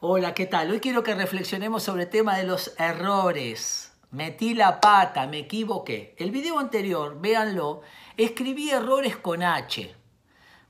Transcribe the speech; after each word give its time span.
Hola, 0.00 0.32
¿qué 0.32 0.46
tal? 0.46 0.70
Hoy 0.70 0.78
quiero 0.78 1.02
que 1.02 1.12
reflexionemos 1.16 1.82
sobre 1.82 2.04
el 2.04 2.08
tema 2.08 2.38
de 2.38 2.44
los 2.44 2.72
errores. 2.78 3.90
Metí 4.12 4.54
la 4.54 4.80
pata, 4.80 5.26
me 5.26 5.40
equivoqué. 5.40 6.14
El 6.18 6.30
video 6.30 6.60
anterior, 6.60 7.20
véanlo, 7.20 7.80
escribí 8.16 8.70
errores 8.70 9.16
con 9.16 9.42
H. 9.42 9.92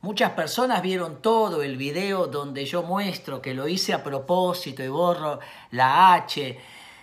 Muchas 0.00 0.30
personas 0.30 0.80
vieron 0.80 1.20
todo 1.20 1.62
el 1.62 1.76
video 1.76 2.26
donde 2.26 2.64
yo 2.64 2.82
muestro 2.84 3.42
que 3.42 3.52
lo 3.52 3.68
hice 3.68 3.92
a 3.92 4.02
propósito 4.02 4.82
y 4.82 4.88
borro 4.88 5.40
la 5.72 6.14
H. 6.14 6.58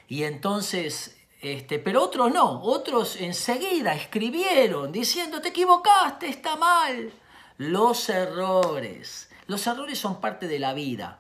Y 0.08 0.24
entonces, 0.24 1.20
este, 1.42 1.78
pero 1.78 2.02
otros 2.02 2.34
no, 2.34 2.60
otros 2.64 3.22
enseguida 3.22 3.94
escribieron 3.94 4.92
diciendo 4.92 5.42
te 5.42 5.50
equivocaste, 5.50 6.28
está 6.28 6.56
mal. 6.56 7.14
Los 7.60 8.10
errores. 8.10 9.30
Los 9.46 9.68
errores 9.68 10.00
son 10.00 10.20
parte 10.20 10.48
de 10.48 10.58
la 10.58 10.74
vida. 10.74 11.20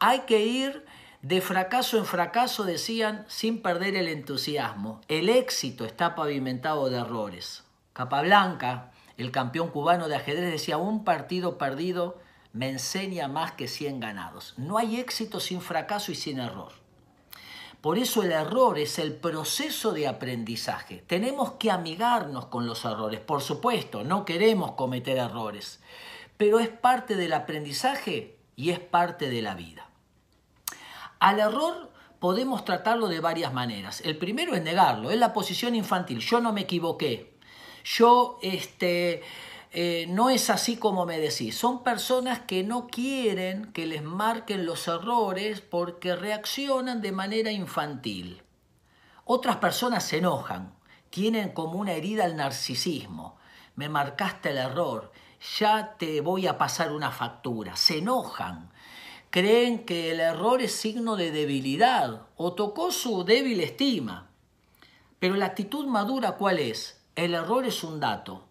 Hay 0.00 0.20
que 0.20 0.44
ir 0.44 0.84
de 1.22 1.40
fracaso 1.40 1.98
en 1.98 2.04
fracaso, 2.04 2.62
decían, 2.64 3.24
sin 3.28 3.62
perder 3.62 3.96
el 3.96 4.06
entusiasmo. 4.06 5.00
El 5.08 5.28
éxito 5.28 5.84
está 5.84 6.14
pavimentado 6.14 6.88
de 6.88 6.98
errores. 6.98 7.64
Capablanca, 7.92 8.92
el 9.16 9.32
campeón 9.32 9.70
cubano 9.70 10.06
de 10.06 10.14
ajedrez, 10.14 10.52
decía, 10.52 10.78
un 10.78 11.04
partido 11.04 11.58
perdido 11.58 12.18
me 12.52 12.70
enseña 12.70 13.26
más 13.26 13.52
que 13.52 13.66
100 13.66 13.98
ganados. 13.98 14.54
No 14.56 14.78
hay 14.78 15.00
éxito 15.00 15.40
sin 15.40 15.60
fracaso 15.60 16.12
y 16.12 16.14
sin 16.14 16.38
error. 16.38 16.72
Por 17.80 17.98
eso 17.98 18.22
el 18.22 18.32
error 18.32 18.78
es 18.78 18.98
el 18.98 19.14
proceso 19.14 19.92
de 19.92 20.08
aprendizaje. 20.08 21.04
Tenemos 21.06 21.52
que 21.52 21.70
amigarnos 21.70 22.46
con 22.46 22.66
los 22.66 22.84
errores. 22.84 23.20
Por 23.20 23.40
supuesto, 23.40 24.04
no 24.04 24.24
queremos 24.24 24.72
cometer 24.72 25.18
errores, 25.18 25.80
pero 26.36 26.60
es 26.60 26.68
parte 26.68 27.16
del 27.16 27.32
aprendizaje 27.32 28.36
y 28.56 28.70
es 28.70 28.80
parte 28.80 29.28
de 29.30 29.42
la 29.42 29.54
vida. 29.54 29.87
Al 31.18 31.40
error 31.40 31.90
podemos 32.18 32.64
tratarlo 32.64 33.08
de 33.08 33.20
varias 33.20 33.52
maneras. 33.52 34.00
El 34.02 34.16
primero 34.18 34.54
es 34.54 34.62
negarlo, 34.62 35.10
es 35.10 35.18
la 35.18 35.32
posición 35.32 35.74
infantil. 35.74 36.20
Yo 36.20 36.40
no 36.40 36.52
me 36.52 36.62
equivoqué. 36.62 37.38
Yo, 37.84 38.38
este, 38.42 39.22
eh, 39.70 40.06
no 40.08 40.30
es 40.30 40.50
así 40.50 40.76
como 40.76 41.06
me 41.06 41.18
decís. 41.18 41.56
Son 41.56 41.82
personas 41.82 42.40
que 42.40 42.62
no 42.62 42.86
quieren 42.88 43.72
que 43.72 43.86
les 43.86 44.02
marquen 44.02 44.66
los 44.66 44.88
errores 44.88 45.60
porque 45.60 46.16
reaccionan 46.16 47.00
de 47.00 47.12
manera 47.12 47.50
infantil. 47.50 48.42
Otras 49.24 49.56
personas 49.56 50.04
se 50.04 50.18
enojan, 50.18 50.74
tienen 51.10 51.50
como 51.50 51.78
una 51.78 51.92
herida 51.92 52.24
el 52.24 52.36
narcisismo. 52.36 53.36
Me 53.76 53.88
marcaste 53.88 54.50
el 54.50 54.56
error, 54.56 55.12
ya 55.58 55.96
te 55.98 56.20
voy 56.20 56.46
a 56.46 56.56
pasar 56.58 56.92
una 56.92 57.10
factura. 57.10 57.76
Se 57.76 57.98
enojan 57.98 58.70
creen 59.30 59.84
que 59.84 60.10
el 60.10 60.20
error 60.20 60.62
es 60.62 60.72
signo 60.72 61.16
de 61.16 61.30
debilidad 61.30 62.26
o 62.36 62.52
tocó 62.54 62.92
su 62.92 63.24
débil 63.24 63.60
estima. 63.60 64.30
Pero 65.18 65.34
la 65.34 65.46
actitud 65.46 65.86
madura 65.86 66.32
cuál 66.32 66.58
es? 66.58 67.00
El 67.16 67.34
error 67.34 67.64
es 67.64 67.82
un 67.82 68.00
dato. 68.00 68.44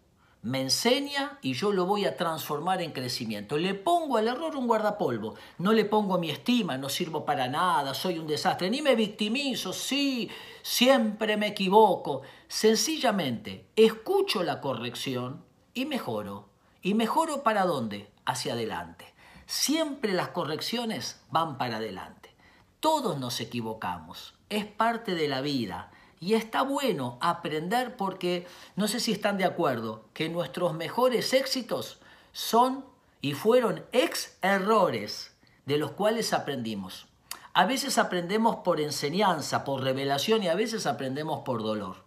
Me 0.43 0.61
enseña 0.61 1.39
y 1.41 1.53
yo 1.53 1.73
lo 1.73 1.85
voy 1.85 2.05
a 2.05 2.15
transformar 2.15 2.81
en 2.81 2.91
crecimiento. 2.91 3.57
Le 3.57 3.73
pongo 3.73 4.17
al 4.17 4.27
error 4.27 4.55
un 4.55 4.67
guardapolvo. 4.67 5.35
No 5.57 5.73
le 5.73 5.83
pongo 5.83 6.19
mi 6.19 6.29
estima, 6.29 6.77
no 6.77 6.89
sirvo 6.89 7.25
para 7.25 7.47
nada, 7.47 7.93
soy 7.93 8.19
un 8.19 8.27
desastre. 8.27 8.69
Ni 8.69 8.81
me 8.81 8.95
victimizo, 8.95 9.73
sí, 9.73 10.29
siempre 10.61 11.37
me 11.37 11.47
equivoco. 11.47 12.21
Sencillamente, 12.47 13.65
escucho 13.75 14.43
la 14.43 14.61
corrección 14.61 15.43
y 15.73 15.85
mejoro. 15.85 16.49
¿Y 16.81 16.93
mejoro 16.93 17.43
para 17.43 17.65
dónde? 17.65 18.11
Hacia 18.25 18.53
adelante. 18.53 19.16
Siempre 19.47 20.11
las 20.11 20.27
correcciones 20.29 21.21
van 21.31 21.57
para 21.57 21.77
adelante. 21.77 22.35
Todos 22.81 23.17
nos 23.17 23.39
equivocamos, 23.39 24.35
es 24.49 24.65
parte 24.65 25.15
de 25.15 25.29
la 25.29 25.39
vida. 25.39 25.89
Y 26.19 26.33
está 26.33 26.63
bueno 26.63 27.17
aprender 27.21 27.95
porque, 27.95 28.45
no 28.75 28.89
sé 28.89 28.99
si 28.99 29.13
están 29.13 29.37
de 29.37 29.45
acuerdo, 29.45 30.03
que 30.13 30.27
nuestros 30.27 30.73
mejores 30.73 31.33
éxitos 31.33 31.99
son 32.33 32.83
y 33.21 33.33
fueron 33.33 33.85
ex 33.93 34.37
errores 34.41 35.33
de 35.65 35.77
los 35.77 35.91
cuales 35.91 36.33
aprendimos. 36.33 37.07
A 37.53 37.65
veces 37.65 37.97
aprendemos 37.97 38.57
por 38.57 38.81
enseñanza, 38.81 39.63
por 39.63 39.81
revelación 39.81 40.43
y 40.43 40.49
a 40.49 40.55
veces 40.55 40.85
aprendemos 40.85 41.43
por 41.45 41.63
dolor. 41.63 42.03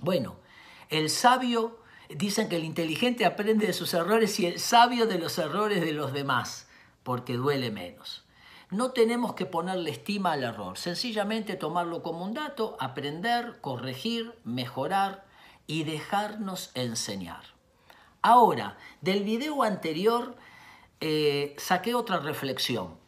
Bueno, 0.00 0.36
el 0.88 1.10
sabio 1.10 1.78
Dicen 2.08 2.48
que 2.48 2.56
el 2.56 2.64
inteligente 2.64 3.24
aprende 3.24 3.66
de 3.66 3.72
sus 3.72 3.92
errores 3.94 4.38
y 4.40 4.46
el 4.46 4.60
sabio 4.60 5.06
de 5.06 5.18
los 5.18 5.38
errores 5.38 5.80
de 5.80 5.92
los 5.92 6.12
demás, 6.12 6.68
porque 7.02 7.34
duele 7.34 7.70
menos. 7.70 8.24
No 8.70 8.90
tenemos 8.90 9.34
que 9.34 9.46
ponerle 9.46 9.90
estima 9.90 10.32
al 10.32 10.42
error, 10.42 10.76
sencillamente 10.76 11.54
tomarlo 11.54 12.02
como 12.02 12.24
un 12.24 12.34
dato, 12.34 12.76
aprender, 12.80 13.60
corregir, 13.60 14.34
mejorar 14.44 15.24
y 15.66 15.84
dejarnos 15.84 16.70
enseñar. 16.74 17.42
Ahora, 18.22 18.76
del 19.00 19.22
video 19.22 19.62
anterior 19.62 20.36
eh, 21.00 21.54
saqué 21.58 21.94
otra 21.94 22.18
reflexión. 22.18 22.98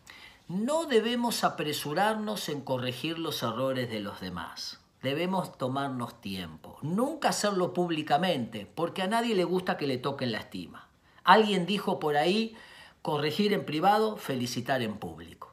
No 0.46 0.84
debemos 0.84 1.42
apresurarnos 1.42 2.48
en 2.48 2.60
corregir 2.60 3.18
los 3.18 3.42
errores 3.42 3.90
de 3.90 4.00
los 4.00 4.20
demás. 4.20 4.78
Debemos 5.02 5.56
tomarnos 5.56 6.20
tiempo. 6.20 6.78
Nunca 6.82 7.28
hacerlo 7.28 7.72
públicamente, 7.72 8.66
porque 8.66 9.02
a 9.02 9.06
nadie 9.06 9.34
le 9.34 9.44
gusta 9.44 9.76
que 9.76 9.86
le 9.86 9.98
toquen 9.98 10.32
la 10.32 10.38
estima. 10.38 10.88
Alguien 11.22 11.66
dijo 11.66 12.00
por 12.00 12.16
ahí, 12.16 12.56
corregir 13.02 13.52
en 13.52 13.64
privado, 13.64 14.16
felicitar 14.16 14.82
en 14.82 14.98
público. 14.98 15.52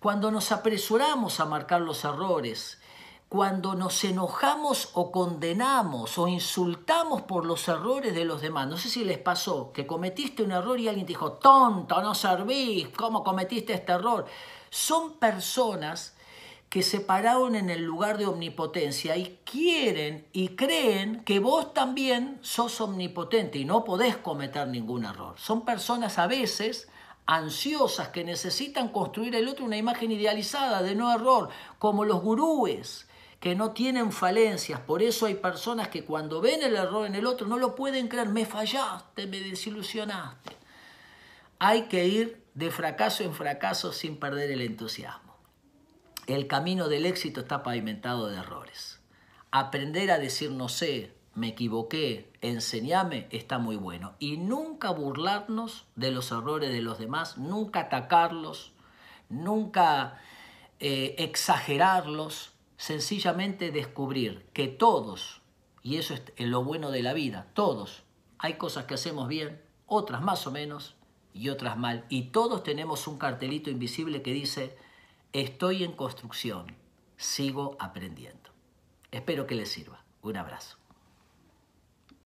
Cuando 0.00 0.30
nos 0.30 0.50
apresuramos 0.50 1.38
a 1.38 1.44
marcar 1.44 1.82
los 1.82 2.04
errores, 2.04 2.80
cuando 3.28 3.76
nos 3.76 4.02
enojamos 4.02 4.90
o 4.94 5.12
condenamos 5.12 6.18
o 6.18 6.26
insultamos 6.26 7.22
por 7.22 7.44
los 7.44 7.68
errores 7.68 8.12
de 8.14 8.24
los 8.24 8.40
demás, 8.40 8.66
no 8.66 8.76
sé 8.76 8.88
si 8.88 9.04
les 9.04 9.18
pasó 9.18 9.72
que 9.72 9.86
cometiste 9.86 10.42
un 10.42 10.50
error 10.50 10.80
y 10.80 10.88
alguien 10.88 11.06
te 11.06 11.12
dijo, 11.12 11.34
tonto, 11.34 12.02
no 12.02 12.14
servís, 12.16 12.88
¿cómo 12.88 13.22
cometiste 13.22 13.74
este 13.74 13.92
error? 13.92 14.26
Son 14.70 15.12
personas 15.18 16.16
que 16.70 16.82
se 16.84 17.00
pararon 17.00 17.56
en 17.56 17.68
el 17.68 17.82
lugar 17.82 18.16
de 18.16 18.26
omnipotencia 18.26 19.16
y 19.16 19.40
quieren 19.44 20.24
y 20.32 20.50
creen 20.50 21.24
que 21.24 21.40
vos 21.40 21.74
también 21.74 22.38
sos 22.42 22.80
omnipotente 22.80 23.58
y 23.58 23.64
no 23.64 23.84
podés 23.84 24.16
cometer 24.16 24.68
ningún 24.68 25.04
error. 25.04 25.34
Son 25.36 25.64
personas 25.64 26.18
a 26.18 26.28
veces 26.28 26.88
ansiosas 27.26 28.08
que 28.08 28.22
necesitan 28.22 28.88
construir 28.88 29.34
el 29.34 29.48
otro 29.48 29.64
una 29.64 29.76
imagen 29.76 30.12
idealizada 30.12 30.80
de 30.80 30.94
no 30.94 31.12
error, 31.12 31.48
como 31.80 32.04
los 32.04 32.22
gurúes 32.22 33.08
que 33.40 33.56
no 33.56 33.72
tienen 33.72 34.12
falencias. 34.12 34.78
Por 34.78 35.02
eso 35.02 35.26
hay 35.26 35.34
personas 35.34 35.88
que 35.88 36.04
cuando 36.04 36.40
ven 36.40 36.62
el 36.62 36.76
error 36.76 37.04
en 37.04 37.16
el 37.16 37.26
otro 37.26 37.48
no 37.48 37.58
lo 37.58 37.74
pueden 37.74 38.06
creer. 38.06 38.28
Me 38.28 38.46
fallaste, 38.46 39.26
me 39.26 39.40
desilusionaste. 39.40 40.56
Hay 41.58 41.88
que 41.88 42.06
ir 42.06 42.44
de 42.54 42.70
fracaso 42.70 43.24
en 43.24 43.34
fracaso 43.34 43.92
sin 43.92 44.18
perder 44.18 44.52
el 44.52 44.60
entusiasmo. 44.60 45.29
El 46.30 46.46
camino 46.46 46.88
del 46.88 47.06
éxito 47.06 47.40
está 47.40 47.64
pavimentado 47.64 48.28
de 48.28 48.36
errores. 48.36 49.00
Aprender 49.50 50.12
a 50.12 50.18
decir 50.20 50.52
no 50.52 50.68
sé, 50.68 51.12
me 51.34 51.48
equivoqué, 51.48 52.30
enseñame, 52.40 53.26
está 53.32 53.58
muy 53.58 53.74
bueno. 53.74 54.14
Y 54.20 54.36
nunca 54.36 54.90
burlarnos 54.90 55.86
de 55.96 56.12
los 56.12 56.30
errores 56.30 56.70
de 56.70 56.82
los 56.82 57.00
demás, 57.00 57.36
nunca 57.36 57.80
atacarlos, 57.80 58.70
nunca 59.28 60.20
eh, 60.78 61.16
exagerarlos, 61.18 62.52
sencillamente 62.76 63.72
descubrir 63.72 64.46
que 64.52 64.68
todos, 64.68 65.42
y 65.82 65.96
eso 65.96 66.14
es 66.14 66.46
lo 66.46 66.62
bueno 66.62 66.92
de 66.92 67.02
la 67.02 67.12
vida, 67.12 67.48
todos, 67.54 68.04
hay 68.38 68.54
cosas 68.54 68.84
que 68.84 68.94
hacemos 68.94 69.26
bien, 69.26 69.60
otras 69.88 70.22
más 70.22 70.46
o 70.46 70.52
menos 70.52 70.94
y 71.34 71.48
otras 71.48 71.76
mal. 71.76 72.04
Y 72.08 72.26
todos 72.26 72.62
tenemos 72.62 73.08
un 73.08 73.18
cartelito 73.18 73.68
invisible 73.68 74.22
que 74.22 74.32
dice, 74.32 74.76
Estoy 75.32 75.84
en 75.84 75.92
construcción, 75.92 76.74
sigo 77.16 77.76
aprendiendo. 77.78 78.50
Espero 79.12 79.46
que 79.46 79.54
les 79.54 79.68
sirva. 79.68 80.04
Un 80.22 80.36
abrazo. 80.36 80.76